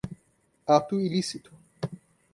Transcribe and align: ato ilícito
ato 0.75 0.95
ilícito 1.05 1.51